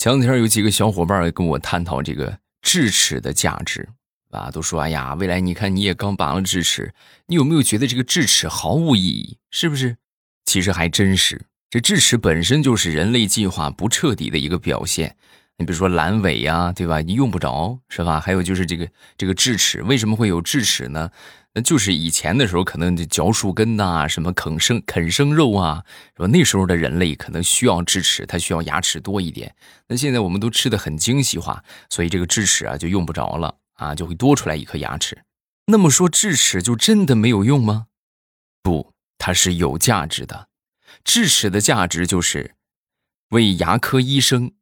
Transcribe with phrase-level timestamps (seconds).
[0.00, 3.86] 前两天有几个小伙伴跟我探讨这个智齿的价值，
[4.30, 6.94] 啊，都说：“哎呀，未来你看你也刚拔了智齿，
[7.26, 9.36] 你有没有觉得这个智齿毫无意义？
[9.50, 9.98] 是不是？
[10.46, 15.18] 其实还真是，这智齿本身就是人类进化不彻底的一个表现。
[15.60, 17.02] 你比如说阑尾呀，对吧？
[17.02, 18.18] 你用不着，是吧？
[18.18, 18.88] 还有就是这个
[19.18, 21.10] 这个智齿，为什么会有智齿呢？”
[21.52, 25.84] 那就是以前的时候，可能嚼树根呐，什么啃生啃生肉啊，
[26.16, 29.54] 说那时候的人类可能需要智齿，它需要牙齿多一点。
[29.88, 35.24] 那现在我们都吃的很精细化，所以这个智齿啊就用不着了啊，就会多出来一颗牙齿。
[35.66, 37.88] 那么说智齿就真的没有用吗？
[38.62, 40.48] 不，它是有价值的。
[41.04, 42.54] 智齿的价值就是
[43.30, 44.52] 为牙科医生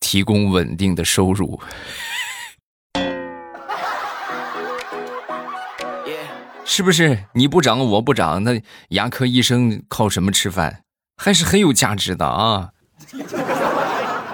[0.00, 1.60] 提供稳定的收入。
[6.64, 8.44] 是不是你不长我不长？
[8.44, 10.82] 那牙科医生靠什么吃饭？
[11.16, 12.70] 还是很有价值的啊！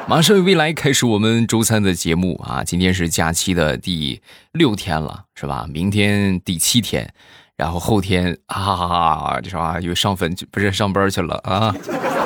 [0.07, 2.63] 马上未来开始我们周三的节目啊！
[2.63, 4.21] 今天是假期的第
[4.53, 5.67] 六天了，是吧？
[5.71, 7.15] 明天第七天，
[7.57, 9.81] 然后后天啊，是吧？
[9.81, 11.75] 又上坟去不是上班去了啊？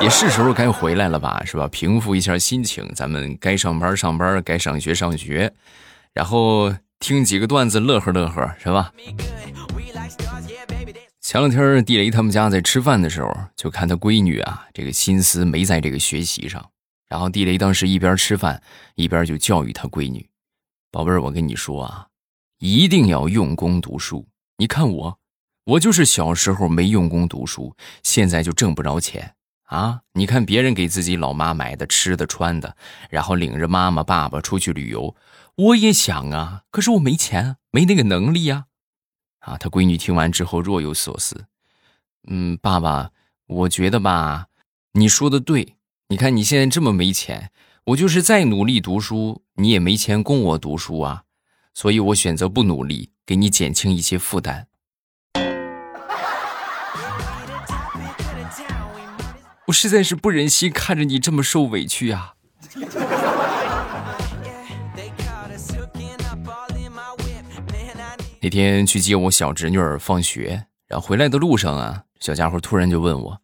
[0.01, 1.43] 也是时候该回来了吧？
[1.45, 1.67] 是吧？
[1.67, 5.53] 平复一下心情，咱们该上班上班，该上学上学，
[6.13, 8.93] 然后听几个段子乐呵乐呵，是吧？
[11.21, 16.69] 前两天地雷他们家在吃饭的时候，就看他闺女啊，这个心思没在这个学习上。
[17.09, 18.61] 然后地雷当时一边吃饭
[18.95, 20.29] 一边就教育他闺女
[20.91, 22.07] ：“宝贝儿，我跟你说啊，
[22.59, 24.27] 一定要用功读书。
[24.57, 25.19] 你看我，
[25.65, 29.33] 我就是小时候没用功读书，现在就挣不着钱
[29.69, 30.01] 啊。
[30.13, 32.75] 你看别人给自己老妈买的吃的穿的，
[33.09, 35.15] 然后领着妈妈爸爸出去旅游，
[35.55, 38.65] 我也想啊，可是我没钱，没那个能力呀。”
[39.39, 41.45] 啊，他闺女听完之后若有所思。
[42.27, 43.11] 嗯，爸爸，
[43.47, 44.47] 我觉得吧，
[44.93, 45.75] 你说的对。
[46.09, 47.51] 你看你现在这么没钱，
[47.85, 51.23] 我就是再努力读书，你也没钱供我读书啊。
[51.75, 54.67] 所以我选择不努力，给你减轻一些负担。
[59.69, 62.33] 我实在是不忍心看着你这么受委屈呀。
[68.41, 73.41] 那天去接我小侄女儿放学，然后回来的路上啊，小家伙突然就问我：“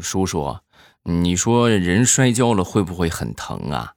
[0.00, 0.58] 叔叔，
[1.02, 3.94] 你说人摔跤了会不会很疼啊？”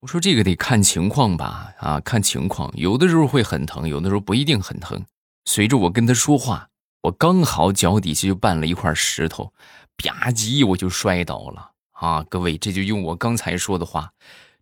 [0.00, 5.06] 我说：“这个得看情况吧，啊，看情况，有的时候会很疼，有的时候不一定很疼。”
[5.46, 6.68] 随着我跟他说话，
[7.04, 9.54] 我刚好脚底下就绊了一块石头，
[9.96, 12.22] 吧唧我就摔倒了啊！
[12.28, 14.12] 各位，这就用我刚才说的话，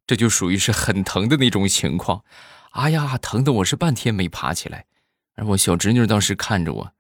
[0.06, 2.25] 这就属于是很疼的那种情况。
[2.71, 4.87] 哎呀，疼的我是半天没爬起来，
[5.34, 6.93] 而我小侄女当时看着我，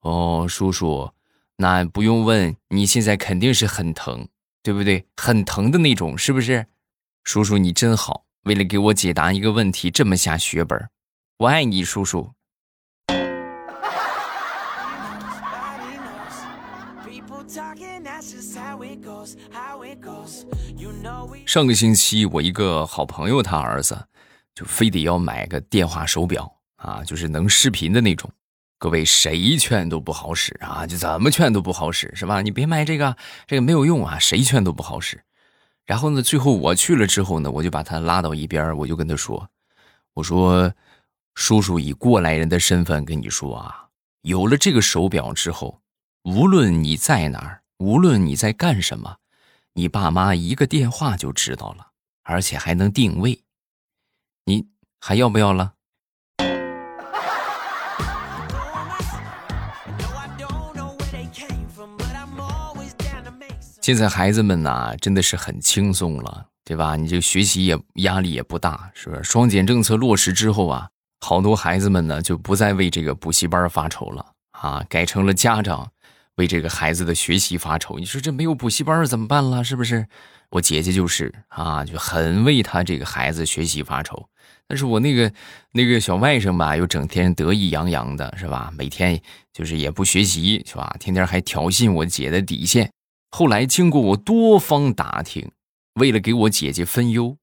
[0.00, 1.12] 哦，叔叔，
[1.56, 4.28] 那不用问，你现在肯定是很疼，
[4.62, 5.06] 对不对？
[5.16, 6.66] 很疼的那种，是不是？
[7.24, 10.90] 叔叔你真好，为了给我解答一个问题，这么下血本，
[11.38, 12.32] 我爱你，叔叔。
[21.46, 24.06] 上个星期，我一个好朋友他儿子。
[24.54, 28.30] 就非得要买个电话手表啊，就是能视频的那种。
[28.78, 32.42] 各位谁劝都不好使啊，就怎么劝都不好使，是吧？
[32.42, 33.16] 你别买这个，
[33.46, 35.24] 这个没有用啊，谁劝都不好使。
[35.86, 39.48] 然后呢，最后我去了之后呢，我就把他拉到一边，我就跟他说
[40.12, 40.70] ：“我说，
[41.34, 43.86] 叔叔以过来人的身份跟你说啊，
[44.20, 45.80] 有了这个手表之后，
[46.24, 49.16] 无论你在哪儿，无论你在干什么，
[49.72, 51.88] 你爸妈一个电话就知道了，
[52.22, 53.42] 而且还能定位。”
[54.46, 54.68] 你
[55.00, 55.72] 还要不要了？
[63.80, 66.94] 现在孩子们呐，真的是很轻松了，对吧？
[66.94, 69.24] 你这学习也压力也不大，是不是？
[69.24, 70.88] 双减政策落实之后啊，
[71.18, 75.90] 好多孩子们呢就不再为这个补习班发愁了啊，改成了家长
[76.36, 77.98] 为这个孩子的学习发愁。
[77.98, 79.62] 你说这没有补习班怎么办了？
[79.62, 80.06] 是不是？
[80.50, 84.28] 我姐姐就是啊，就很为他这个孩子学习发愁。
[84.68, 85.32] 但是我那个
[85.72, 88.72] 那个小外甥吧，又整天得意洋洋的，是吧？
[88.76, 89.20] 每天
[89.52, 90.94] 就是也不学习，是吧？
[91.00, 92.90] 天天还挑衅我姐的底线。
[93.30, 95.50] 后来经过我多方打听，
[95.94, 97.36] 为了给我姐姐分忧，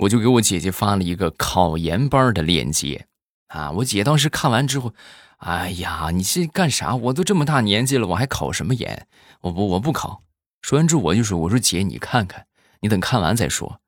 [0.00, 3.06] 我就给我姐姐发了一个考研班的链接。
[3.48, 4.94] 啊，我姐当时看完之后，
[5.40, 6.94] 哎呀，你是干啥？
[6.94, 9.06] 我都这么大年纪了，我还考什么研？
[9.40, 10.22] 我不，我不考。
[10.60, 12.46] 说完之后，我就说：“我说姐，你看看，
[12.80, 13.80] 你等看完再说。”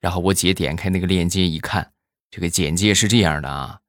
[0.00, 1.90] 然后我姐点开那个链接一看。
[2.30, 3.80] 这个简介是这样的啊，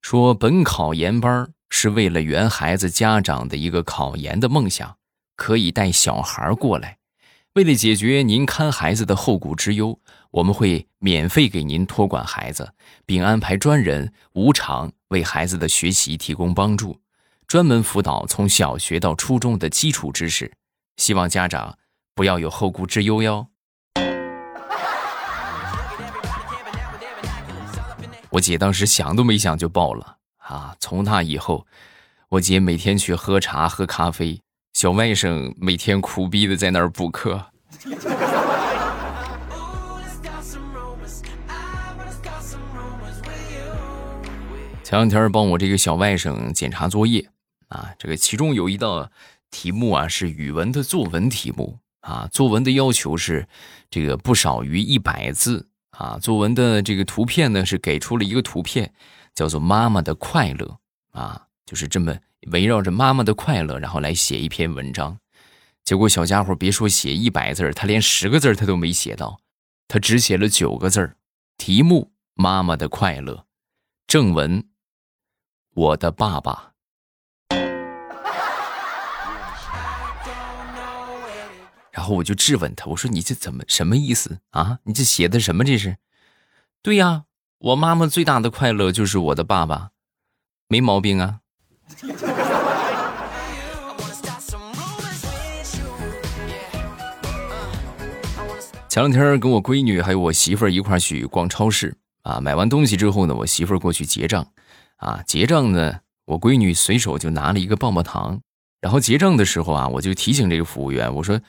[0.00, 4.96] 说本考研班是为了圆孩子家长的一个考研的梦想，
[5.36, 6.96] 可以带小孩过来，
[7.52, 10.00] 为了解决您看孩子的后顾之忧，
[10.36, 12.70] 我们会免费给您托管孩子，
[13.06, 17.00] 并安排专人无偿为孩子的学习提供帮助，
[17.46, 20.52] 专门辅导从小学到初中的基础知识。
[20.98, 21.78] 希望家长
[22.14, 23.46] 不要有后顾之忧哟。
[28.28, 30.76] 我姐当时想都没想就报了啊！
[30.78, 31.66] 从那以后，
[32.28, 34.38] 我姐每天去喝茶喝咖啡。
[34.74, 37.46] 小外甥每天苦逼的在那儿补课。
[44.86, 47.28] 前两天帮我这个小外甥检查作业
[47.66, 49.10] 啊，这个其中有一道
[49.50, 53.48] 题目啊是语文的作文题目啊，作文的要求是
[53.90, 58.94] 这个不少于一百字啊，作文的这个图片呢是给出了一个图片，
[59.34, 60.78] 叫做妈妈的快乐
[61.10, 62.16] 啊，就是这么。
[62.52, 65.18] 围绕着妈妈的快乐，然后来写一篇文章，
[65.82, 69.40] 结果小家伙别说写一百字他连十个字他都没写到，
[69.88, 71.16] 他只写了九个字
[71.58, 73.46] 题目：妈妈的快乐。
[74.06, 74.64] 正文：
[75.76, 76.72] 我的爸爸。
[81.90, 84.78] 然后我就质问他，我说：“你这怎么什么意思啊？
[84.84, 85.64] 你这写的什么？
[85.64, 85.98] 这是？”
[86.82, 87.24] 对呀，
[87.58, 89.90] 我妈妈最大的快乐就是我的爸爸，
[90.66, 91.40] 没毛病啊。
[98.88, 104.46] 前两天跟我闺女还有我媳妇儿一块儿去逛超市啊，买完东西之后呢，我媳妇儿过去结账，
[104.96, 108.40] 啊，结账呢，我闺女随手就拿了一个棒棒糖，
[108.80, 111.40] 然后结账的时候啊，我就提醒这个服务员，我说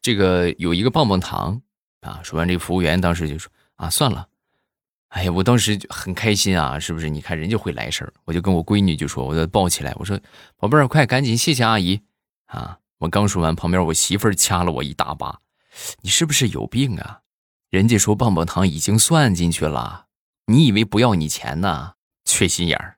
[0.00, 1.60] 这个有一个棒棒糖
[2.00, 4.28] 啊，说完这个服务员当时就说啊，算了。
[5.08, 7.08] 哎呀，我当时就很开心啊，是不是？
[7.08, 10.18] 你看人家会来事儿，我就跟我闺女就说，我就抱起来，我说
[10.58, 12.00] ：“宝贝儿，快赶紧，谢谢阿姨。”
[12.46, 15.38] 啊，我刚说完，旁边我媳妇儿掐了我一大把，
[16.00, 17.20] 你是不是有病啊？
[17.70, 20.06] 人家说棒棒糖已经算进去了，
[20.46, 21.92] 你以为不要你钱呢？
[22.24, 22.96] 缺心眼儿。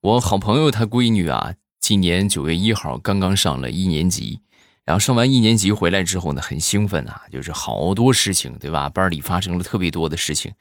[0.00, 1.54] 我好朋友他闺女啊。
[1.80, 4.40] 今年九月一号刚刚上了一年级，
[4.84, 8.88] 然后上完一年级回来之后呢，很兴奋啊，就是好多事情，对吧？
[8.88, 10.52] 班里发生了特别多的事情，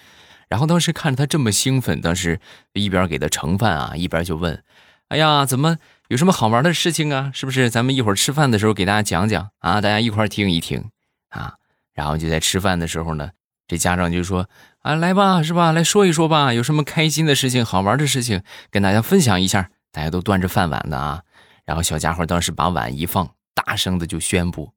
[0.47, 2.39] 然后当时看着他这么兴奋，当时
[2.73, 4.63] 一边给他盛饭啊，一边就问
[5.09, 5.77] ：“哎呀，怎么
[6.07, 7.31] 有什么好玩的事情啊？
[7.33, 7.69] 是不是？
[7.69, 10.89] 咱们一会儿吃饭的时候给大家讲讲啊，大家一块听一听
[11.29, 11.55] 啊。”
[11.93, 13.31] 然后就在吃饭的时候呢，
[13.67, 14.47] 这家长就说
[14.81, 15.71] ：“啊，来吧，是吧？
[15.71, 21.23] 来说一说吧，有什么开心的事情、好玩的事情，跟大家分享一下。”大家都端着饭碗的啊，
[21.65, 24.73] 然后小家伙当时把碗一放，大声的就宣布：“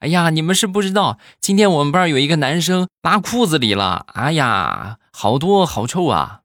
[0.00, 6.40] 哎呀，你们是不知道，今天我们班有一个男生拉裤子里了，哎呀，好多好臭啊！”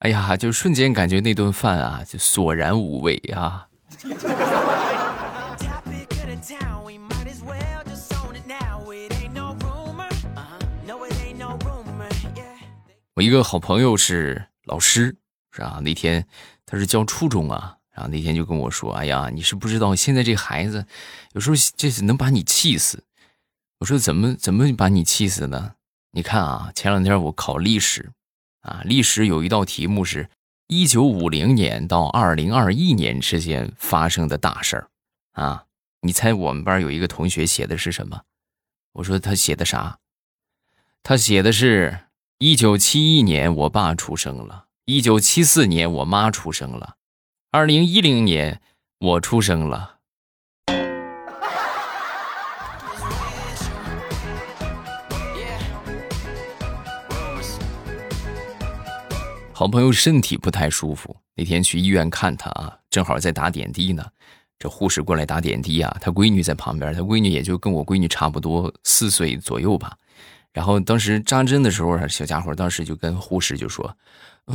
[0.00, 3.66] 哎呀，就瞬间感觉那顿饭啊，就索然无味啊。
[13.14, 15.16] 我一个好朋友是老师，
[15.50, 15.80] 是吧？
[15.82, 16.24] 那天
[16.64, 20.86] 他是教初中啊，然后那天就跟我说：“哎呀，你是不知道，现在这孩子
[21.32, 23.02] 有时候这是能把你气死。”
[23.80, 25.72] 我说：“怎么怎么把你气死呢？
[26.12, 28.12] 你看啊，前两天我考历史，
[28.68, 30.28] 啊，历史有一道题目是
[30.66, 34.88] 一九五零年到二零二一年之间发生的大事儿，
[35.32, 35.64] 啊，
[36.02, 38.22] 你猜我们班有一个同学写的是什么？
[38.92, 39.98] 我说他写的啥？
[41.02, 42.00] 他写的是。”
[42.40, 46.94] 一九七一年，我爸出生了；一九七四年，我妈出生了；
[47.50, 48.62] 二零一零年，
[49.00, 49.97] 我出生了。
[59.58, 64.06] 好朋友身体不太舒服，那天去医院看他啊，正好在打点滴呢。
[64.56, 69.96] 这护士过来打点滴啊，他闺女在旁边，他闺女也就跟我闺女差不多，四岁左右吧。
[70.52, 73.96] 然后当时扎针的时候，小家伙当时就跟护士就说：“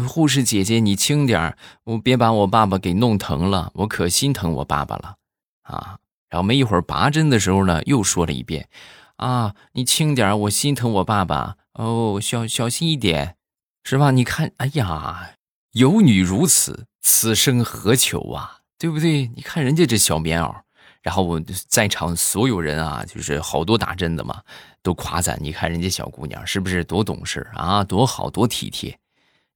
[0.07, 5.17] 护士姐姐，你轻点我别把我爸爸给弄疼了，我可心疼我爸爸了
[5.63, 5.97] 啊。”
[6.31, 8.69] 然后没一会儿拔针的时候呢，又说了一遍
[9.17, 13.35] ：“啊，你轻点我心疼我爸爸哦，小小心一点，
[13.83, 14.11] 是吧？
[14.11, 15.35] 你看，哎呀，
[15.71, 18.59] 有女如此，此生何求啊？
[18.79, 19.27] 对不对？
[19.35, 20.61] 你看人家这小棉袄。”
[21.03, 21.37] 然后我
[21.67, 24.41] 在场所有人啊，就是好多打针的嘛，
[24.81, 25.37] 都夸赞。
[25.41, 28.97] 你看人家小姑娘是不是多懂事啊，多好多体贴。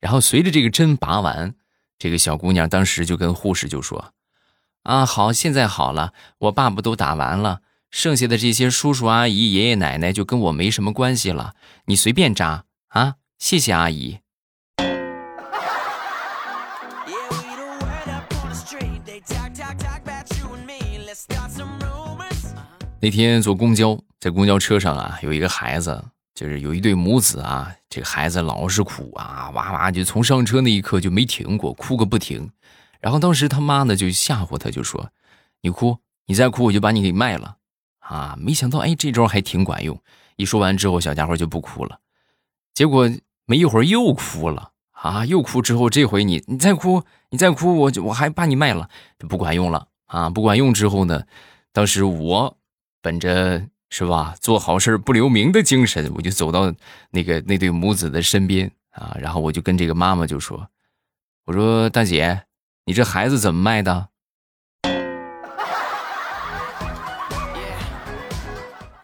[0.01, 1.55] 然后随着这个针拔完，
[1.97, 4.13] 这个小姑娘当时就跟护士就说
[4.83, 11.55] ：“啊，好，现在好了，我爸爸都打完了，剩下的这些叔叔阿姨、爷爷奶奶就跟我没什么关系了，
[11.85, 13.15] 你随便扎啊！
[13.37, 14.19] 谢谢阿姨。
[22.99, 26.03] 那天坐公交，在公交车上啊，有一个孩子，
[26.33, 32.51] 就是有一对母子啊，这个孩子老是哭啊，哇哇就从上车那一刻就没停过，哭个不停。
[32.99, 35.11] 然后当时他妈呢就吓唬他，就说
[35.61, 37.57] ：“你哭，你再哭我就把你给卖了。”
[37.99, 40.01] 啊，没想到哎，这招还挺管用。
[40.35, 41.99] 一说完之后，小家伙就不哭了。
[42.73, 43.09] 结果
[43.47, 47.01] 没一会儿又哭了啊，又哭之后，这回你你再哭，
[47.31, 48.87] 你再哭，我就我还把你卖了，
[49.27, 50.29] 不管用了啊！
[50.29, 51.23] 不管用之后呢，
[51.73, 52.55] 当时我。
[52.99, 56.73] 本着是吧，做好事不留名的精神，我就走到
[57.11, 60.67] 那个那对母子的身边啊，然后我就跟这个妈妈就说
[61.45, 62.43] ：“我说大姐，
[62.83, 64.09] 你这孩子怎么卖的？”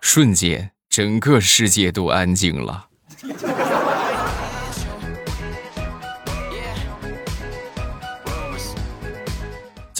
[0.01, 2.87] 瞬间，整个世界都安静了。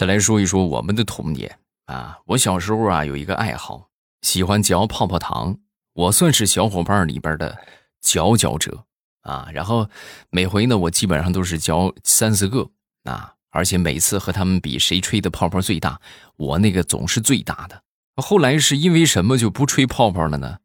[0.06, 3.88] 来说一说我们的童年啊，我小时候啊有一个爱好。
[4.22, 5.58] 喜欢嚼泡泡糖，
[5.92, 7.58] 我算是小伙伴里边的
[8.00, 8.84] 佼佼者
[9.20, 9.48] 啊。
[9.52, 9.86] 然后
[10.30, 12.70] 每回呢，我基本上都是嚼三四个
[13.04, 16.00] 啊，而且每次和他们比谁吹的泡泡最大，
[16.36, 17.82] 我那个总是最大的。
[18.16, 20.58] 后来是因为什么就不吹泡泡了呢？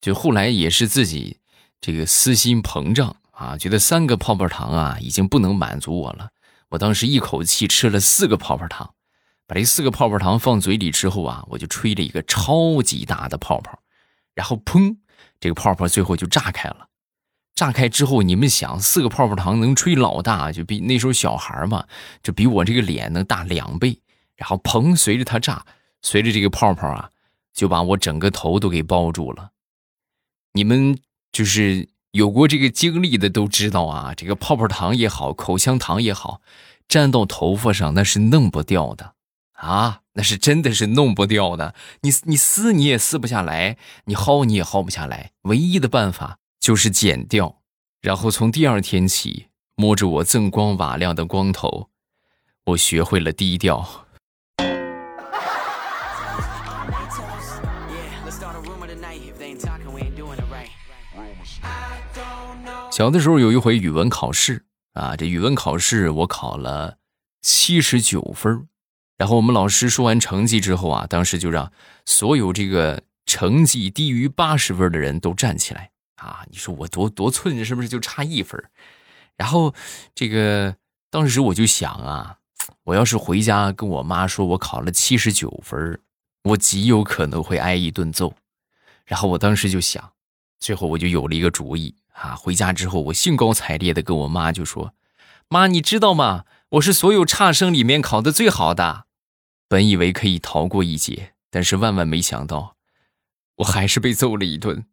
[0.00, 1.38] 就后来也是自己
[1.80, 6.30] 这个私心膨胀啊，觉得三个泡泡糖啊已经不能满足我了。
[6.70, 8.94] 我当时一口气吃了四个泡泡糖。
[9.46, 13.82] 把这四个泡泡糖放嘴里之后啊，我就吹了一个超级大的泡泡，
[14.32, 14.96] 然后砰，
[15.40, 16.86] 这个泡泡最后就炸开了。
[17.56, 21.84] 炸开之后，你们想，四个泡泡糖能吹老大，就比那时候小孩嘛，
[22.22, 24.00] 就比我这个脸能大两倍。
[24.36, 25.66] 然后砰，随着它炸，
[26.00, 27.10] 随着这个泡泡啊，
[27.52, 29.50] 就把我整个头都给包住了。
[30.52, 30.96] 你们
[31.32, 36.40] 就是有过这个经历的都知道啊，这个泡泡糖也好，口香糖也好，
[36.88, 39.14] 粘到头发上那是弄不掉的。
[39.52, 43.76] 啊，那是真的是弄不掉的，你你撕你也撕不下来，
[44.06, 47.58] 你薅你也薅不下来，唯一的办法就是剪掉，
[48.00, 51.90] 然后从第二天起，摸着我锃光瓦亮的光头，
[52.64, 54.06] 我学会了低调。
[62.90, 66.98] 小的时候有一回语文考试啊，这语文考试我考了
[67.40, 68.66] 七十九分
[69.16, 71.72] 然后我们老师说完成绩之后啊，当时就让
[72.04, 76.44] 所有这个成绩低于八十分的人都站起来啊！
[76.50, 78.62] 你说我多多寸是不是就差一分？
[79.36, 79.72] 然后
[80.14, 80.74] 这个
[81.10, 82.38] 当时我就想啊，
[82.82, 86.00] 我要是回家跟我妈说我考了七十九分，
[86.42, 88.34] 我极有可能会挨一顿揍。
[89.04, 90.12] 然后我当时就想，
[90.58, 92.36] 最后我就有了一个主意啊！
[92.36, 94.92] 回家之后，我兴高采烈的跟我妈就说
[95.48, 96.44] ：“妈，你知道吗？
[96.72, 99.06] 我是所有差生里面考的最好的。”
[99.66, 102.76] 本以为可以逃过一劫，但是万万没想到，
[103.56, 104.84] 我还是被揍了一顿。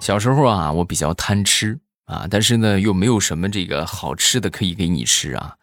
[0.00, 5.56] 小时候啊，我比较贪吃啊，但是呢，又没有什么这个好吃的可以给你吃啊。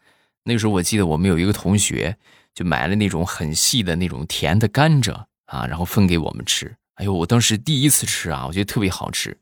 [0.44, 2.18] 那时候我记得我们有一个同学
[2.56, 5.14] 就买了那种很细的那种甜的甘蔗
[5.46, 6.76] 啊，然后分给我们吃。
[6.96, 9.38] 哎呦，我当时第一次吃啊，我觉得特别好吃。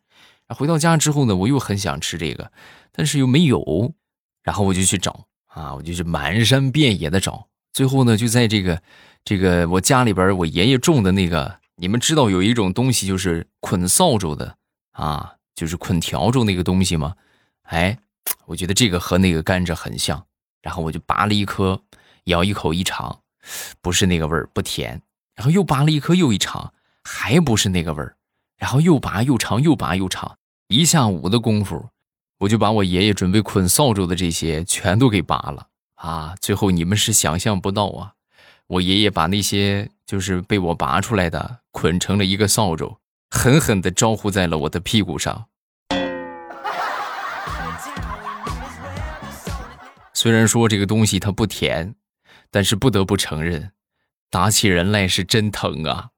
[0.50, 2.52] 回到家之后呢，我又很想吃这个，
[2.92, 3.94] 但是又没有，
[4.44, 8.82] 然后我就去找啊，我就去满山遍野的找，最后呢，就在这个
[9.24, 14.58] 这个我家里边我爷爷种的那个，你们知道有一种东西就是捆扫帚的
[14.92, 17.16] 啊，就是捆笤帚那个东西吗？
[17.64, 17.98] 哎，
[18.46, 20.24] 我觉得这个和那个甘蔗很像，
[20.62, 21.82] 然后我就拔了一颗，
[22.26, 23.22] 咬一口一尝，
[23.82, 25.02] 不是那个味儿，不甜，
[25.36, 28.16] 然后又拔了一颗又一尝，还不是那个味儿，
[28.58, 30.38] 然后又拔又尝又拔又尝。
[30.68, 31.90] 一下午的功夫，
[32.40, 36.36] 我就把我爷爷准备捆扫帚的这些全都给拔了啊！
[36.40, 38.14] 最后你们是想象不到啊，
[38.68, 42.98] 我爷爷把那些就是被我拔出来的捆成了一个扫帚，
[43.30, 45.46] 狠狠地招呼在了我的屁股上。
[50.14, 51.96] 虽然说这个东西它不甜，
[52.54, 53.72] 但是不得不承认，
[54.30, 56.10] 打起人来是真疼啊！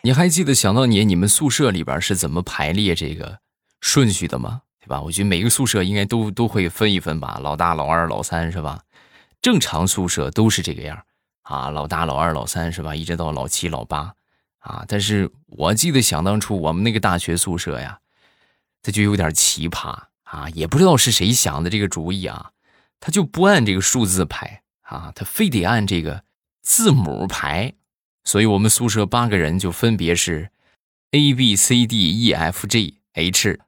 [0.00, 3.40] 你还记得想当年你们宿舍里边是怎么排列这个
[3.82, 4.62] 顺序的吗？
[4.80, 5.02] 对吧？
[5.02, 8.80] 我觉得每个宿舍应该都都会分一分吧，老大、老二、老三是吧？
[9.42, 10.98] 正常宿舍都是这个样
[11.42, 12.96] 啊，老大、老二、老三是吧？
[12.96, 14.14] 一直到老七、老八
[14.60, 14.82] 啊。
[14.88, 17.98] 但是我记得想当初我们那个大学宿舍呀，
[18.82, 22.50] 他就有点奇葩啊，也不知道是谁想的这个主意啊，
[23.00, 26.22] 他就不按这个数字排啊，他非得按这个
[26.62, 27.74] 字母排，
[28.24, 30.50] 所以我们宿舍八个人就分别是
[31.12, 33.60] A B C D E F G H。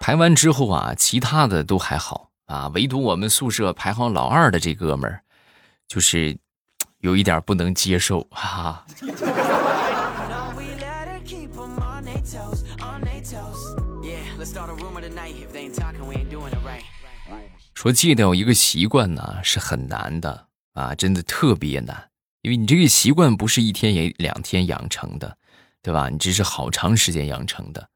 [0.00, 5.22] 排完之后啊，其他的都还好啊，唯独我们宿舍排行老二的这哥们儿，
[5.88, 6.36] 就是
[6.98, 8.86] 有一点不能接受，哈哈。
[17.84, 22.08] 说戒掉一个习惯呢是很难的啊，真的特别难，
[22.40, 25.36] 因为你这个习惯不是一天也两天养成的，
[25.82, 26.08] 对吧？
[26.08, 27.90] 你这是好长时间养成的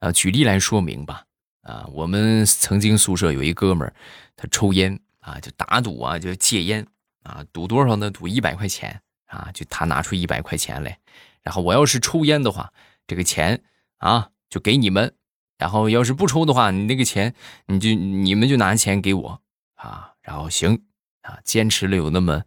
[0.00, 0.10] 啊。
[0.10, 1.22] 举例来说明吧。
[1.62, 3.94] 啊，我们曾经宿舍有一哥们儿，
[4.34, 6.84] 他抽烟啊，就打赌啊，就戒烟
[7.22, 8.10] 啊，赌多少呢？
[8.10, 10.98] 赌一百块钱啊，就他拿出一百块钱来，
[11.42, 12.72] 然后我要是抽烟的话，
[13.06, 13.62] 这个钱
[13.98, 15.14] 啊就给你们，
[15.58, 17.34] 然后要是不抽的话，你那个钱
[17.66, 19.42] 你就你们就拿钱给我
[19.74, 20.82] 啊，然后行
[21.22, 22.44] 啊，坚持了有那么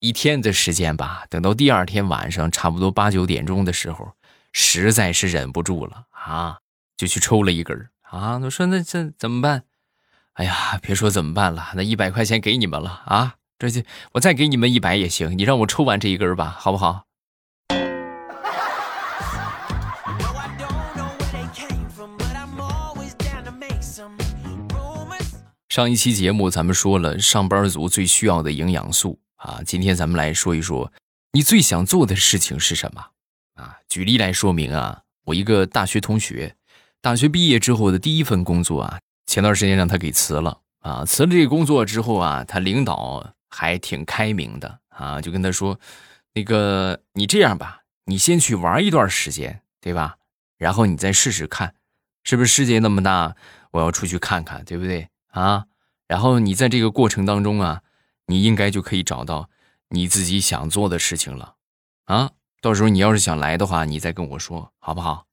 [0.00, 4.12] 一天的时间吧，等到第二天晚上差不多八九点钟的时候，
[4.52, 6.58] 实在是忍不住了啊，
[6.96, 7.88] 就去抽了一根。
[8.02, 9.62] 啊，我说那这怎么办？
[10.34, 13.36] 哎呀，别说怎么办了，那一百块钱给你们了啊！
[13.58, 13.82] 这就
[14.12, 17.04] 我再给你们一百也行，你让我抽完这一根吧，好不好？
[25.72, 30.92] 上一期节目咱们说了上班族最需要的营养素啊，今天咱们来说一说
[31.32, 33.06] 你最想做的事情是什么
[33.54, 33.78] 啊？
[33.88, 36.54] 举例来说明啊，我一个大学同学。
[37.00, 41.06] 大学毕业之后的第一份工作啊，前段时间让他给辞了啊。
[41.06, 45.80] 辞了这个工作之后啊，他领导还挺开明的啊，就跟他说
[46.34, 50.16] ：“那个你这样吧，你先去玩一段时间，对吧？
[50.58, 51.74] 然后你再试试看，
[52.24, 53.34] 是不是世界那么大，
[53.70, 55.66] 我要出去看看，对不对啊？
[56.08, 57.82] 然后你在这个过程当中啊，
[58.26, 59.50] 你应该就可以找到
[59.88, 61.56] 你自己想做的事情了
[62.04, 62.30] 啊。
[62.62, 65.26] 到时候你要是想来的话，你再跟我说，好不好？”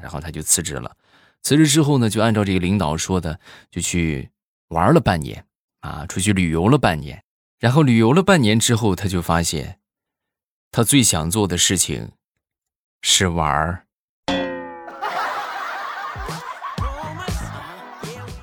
[0.00, 0.96] 然后他就辞职了，
[1.42, 4.30] 辞职之后呢，就按照这个领导说的，就去
[4.68, 5.44] 玩了半年，
[5.80, 7.24] 啊，出去旅游了半年。
[7.58, 9.80] 然后旅游了半年之后，他就发现，
[10.70, 12.12] 他最想做的事情
[13.02, 13.86] 是玩儿。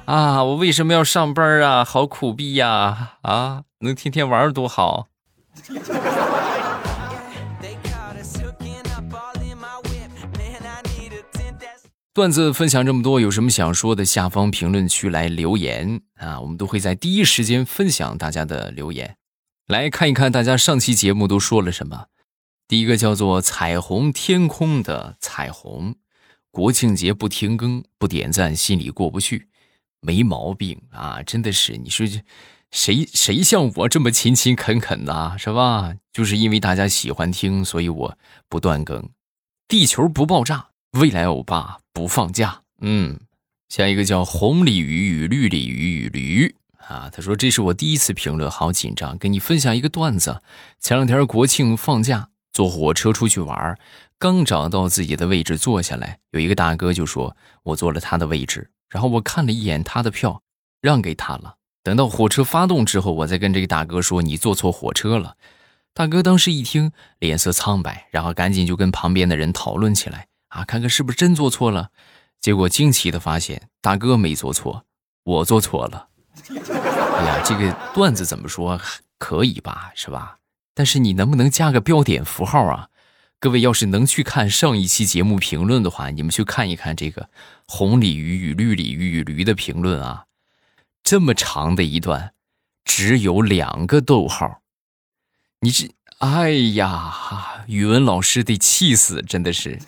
[0.07, 1.83] 啊，我为什么要上班啊？
[1.83, 3.17] 好苦逼呀！
[3.23, 5.09] 啊，能天天玩多好。
[12.13, 14.05] 段子分享这么多，有什么想说的？
[14.05, 19.17] 下方评论区来留言啊，我们都会在第一时间分享大家的留言。
[19.67, 22.05] 来看一看大家上期节目都说了什么。
[22.65, 25.95] 第一个叫做“彩虹天空”的彩虹，
[26.49, 29.49] 国庆节不停更不点赞，心里过不去。
[30.07, 32.07] 没毛病啊，真的是你说
[32.71, 35.93] 谁谁像我这么勤勤恳恳的，是吧？
[36.13, 38.17] 就是因为大家喜欢听，所以我
[38.47, 39.09] 不断更。
[39.67, 40.69] 地球不爆炸。
[40.91, 43.19] 未来欧巴不放假，嗯，
[43.67, 46.55] 下一个叫红鲤鱼与绿鲤鱼与驴
[46.87, 50.41] 啊，他说这是我第一次评论，好紧张，跟你分享一个段子。
[50.79, 53.77] 前两天国庆放假，坐火车出去玩，
[54.17, 60.41] 刚找到自己的位置坐下来，有一个大哥就说我坐了他的位置，然后我看了一眼他的票，
[60.81, 61.55] 让给他了。
[61.83, 65.35] 等到火车发动之后，我再跟这个大哥说你坐错火车了。
[65.93, 70.27] 大哥当时一听，脸色苍白，然后赶紧就跟旁边的人讨论起来。
[70.49, 71.89] 啊，看看是不是真做错了，
[72.39, 74.85] 结果惊奇的发现大哥没做错，
[75.23, 76.07] 我做错了。
[76.49, 78.79] 哎呀，这个段子怎么说
[79.17, 80.37] 可以吧，是吧？
[80.73, 82.89] 但是你能不能加个标点符号啊？
[83.39, 87.29] 各位要是能去看上一期节目评论的话，你们去看一看这个
[87.67, 90.25] 红鲤鱼与绿鲤鱼与驴的评论啊，
[91.03, 92.33] 这么长的一段，
[92.83, 94.61] 只有两个逗号，
[95.61, 95.91] 你这。
[96.19, 99.21] 哎呀，语文老师得气死！
[99.21, 99.79] 真的是，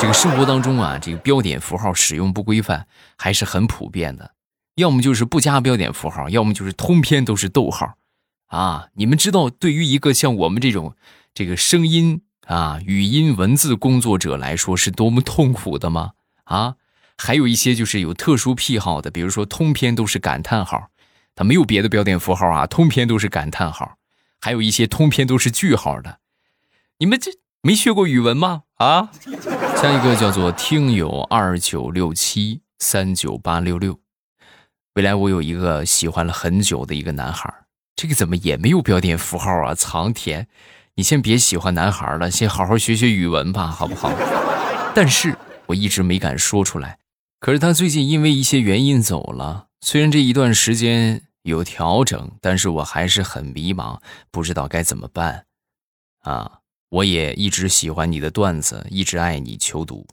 [0.00, 4.34] 这个生活当中啊，这个标点符号使用不规范还是很普遍的。
[4.74, 7.94] 要么就是不加标点符号，要么就是通篇都是逗号。
[8.46, 10.96] 啊，你们知道，对于一个像我们这种
[11.32, 16.14] 这个声音啊、语音文字工作者来说，是多么痛苦的吗？
[16.42, 16.74] 啊，
[17.16, 20.88] 还有一些就是有特殊癖好的，比如说通篇都是感叹号，
[21.36, 23.98] 他没有别的标点符号啊，通篇都是感叹号。
[24.40, 26.18] 还有一些通篇都是句号的，
[26.98, 27.30] 你们这
[27.62, 28.64] 没学过语文吗？
[28.78, 29.12] 啊，
[29.80, 34.00] 下一个叫做听友二九六七三九八六六。
[34.94, 37.54] 未来我有一个喜欢了很久的一个男孩，
[37.94, 39.72] 这个怎么也没有标点符号啊？
[39.72, 40.48] 藏田，
[40.96, 44.12] 你先别喜欢男孩了，先好好学学语文吧，好不好？
[44.94, 46.98] 但是我一直没敢说出来。
[47.38, 53.98] 可是他最近因为一些原因走了，虽然这一段时间有调整，但是我还是很迷茫，
[54.30, 55.46] 不知道该怎么办。
[56.20, 56.58] 啊，
[56.90, 60.06] 我也一直喜欢你的段子，一直爱你，求读。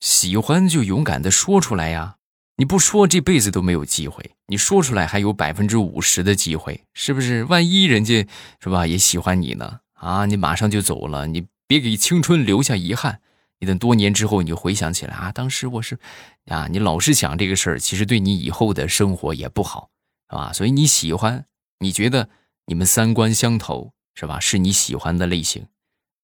[0.00, 2.16] 喜欢就勇敢的说出来呀！
[2.56, 7.44] 你不说，这辈子都没有机会；你说出来，还有百分之五十的机会，是不是？
[7.44, 8.26] 万一人家
[8.58, 9.80] 是吧也喜欢你呢？
[10.00, 13.20] 啊，你马上就走了，你别给青春留下遗憾。
[13.58, 15.98] 你等多年之后，你回想起来啊，当时我是，
[16.46, 19.90] 啊，你老是想这个事儿，其实对你以后的生活也不好，
[20.30, 20.52] 是吧？
[20.54, 21.44] 所以你喜欢，
[21.80, 22.30] 你觉得
[22.64, 24.40] 你们三观相投，是吧？
[24.40, 25.66] 是你喜欢的类型。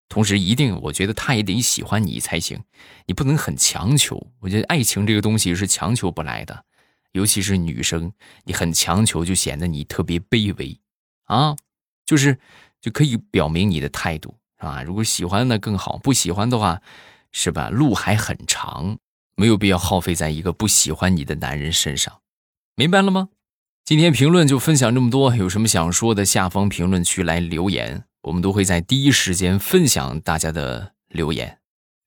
[0.08, 2.62] 同时，一定，我觉得他也得喜欢你才行，
[3.04, 4.28] 你不能很强求。
[4.40, 6.64] 我觉得爱情这个东西是强求不来的，
[7.12, 8.12] 尤其是女生，
[8.44, 10.80] 你很强求就显得你特别卑微，
[11.24, 11.54] 啊，
[12.06, 12.38] 就是
[12.80, 14.82] 就可以表明你的态度，是吧？
[14.82, 16.80] 如果喜欢那更好，不喜欢的话，
[17.32, 17.68] 是吧？
[17.70, 18.98] 路还很长，
[19.34, 22.20] 没有必要耗费在一个不喜欢你的男人身上，
[22.74, 23.28] 明白了吗？
[23.84, 28.04] 今天评论就分享这么多，有什么想说的，下方评论区来留言。
[28.22, 31.58] 我们都会在第一时间分享大家的留言，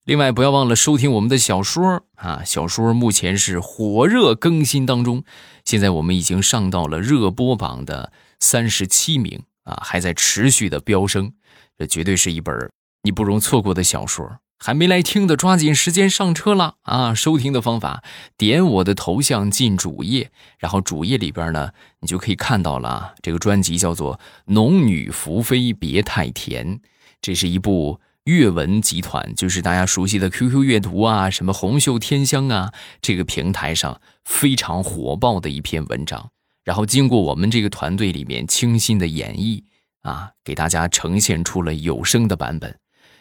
[0.04, 2.42] 另外不要忘了收听我们的小说啊！
[2.44, 5.24] 小说目前是火热更新当中，
[5.64, 11.32] 现在我们已经上到了热播榜的三十七名啊，还在持续的飙升，
[11.78, 12.70] 这绝对是一本
[13.02, 14.38] 你不容错过的小说。
[14.62, 17.14] 还没来听的，抓紧时间上车了啊！
[17.14, 18.04] 收听的方法，
[18.36, 21.70] 点我的头像进主页，然后主页里边呢，
[22.00, 23.14] 你就可以看到了。
[23.22, 24.16] 这个专辑叫做
[24.52, 26.76] 《农女福妃别太甜》，
[27.22, 36.30] 这是一部阅文集团，就是大家熟悉的 QQ 阅读啊，什么红袖添香啊，这个平台上非常火爆的一篇文章。
[36.70, 39.60] 然后经过我们这个团队里面清新的演绎
[40.02, 42.78] 啊，给大家呈现出了有声的版本。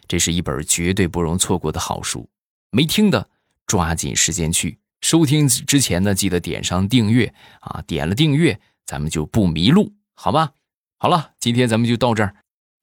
[0.08, 2.30] 这是一本绝对不容错过的好书，
[2.70, 3.28] 没听的
[3.66, 5.48] 抓紧时间去收听。
[5.48, 10.52] 之前呢，记得点上订阅啊，点了订阅，咱们就不迷路，好吧？
[11.00, 12.36] 好了，今天咱们就到这儿。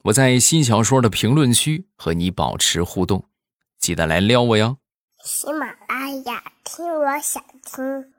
[0.07, 3.29] 我在新小说的评论区和你保持互动，
[3.79, 4.79] 记得来撩我哟。
[5.25, 8.16] 喜马拉雅听，我想听。